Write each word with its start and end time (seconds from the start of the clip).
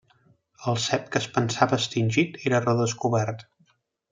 El 0.71 0.77
cep 0.85 1.03
que 1.15 1.21
es 1.23 1.27
pensava 1.35 1.79
extingit 1.81 2.41
era 2.51 2.63
redescobert. 2.65 3.47